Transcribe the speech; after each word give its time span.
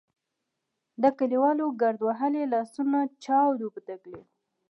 د 1.01 1.03
کلیوالو 1.19 1.65
ګرد 1.81 1.99
وهلي 2.03 2.43
لاسونه 2.53 2.99
چاود 3.23 3.59
وو 3.61 3.73
په 3.75 3.81
تکلیف. 3.89 4.27